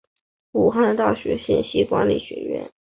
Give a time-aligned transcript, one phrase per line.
[0.53, 2.71] 武汉大学信息管理学院